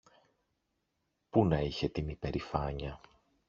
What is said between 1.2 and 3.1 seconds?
που να είχε την υπερηφάνεια